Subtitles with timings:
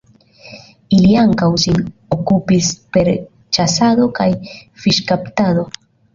[0.99, 1.77] Ili ankaŭ sin
[2.15, 3.11] okupis per
[3.59, 5.69] ĉasado kaj fiŝkaptado.